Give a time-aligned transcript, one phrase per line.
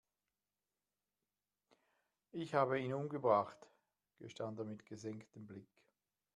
[2.31, 3.67] Ich habe ihn umgebracht,
[4.17, 5.69] gestand er mit gesenktem Blick.